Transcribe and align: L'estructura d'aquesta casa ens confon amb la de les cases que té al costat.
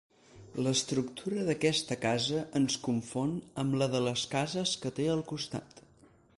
L'estructura 0.67 1.43
d'aquesta 1.49 1.97
casa 2.07 2.41
ens 2.61 2.79
confon 2.87 3.37
amb 3.65 3.79
la 3.83 3.91
de 3.97 4.03
les 4.09 4.27
cases 4.35 4.75
que 4.87 4.97
té 5.01 5.07
al 5.17 5.27
costat. 5.35 5.89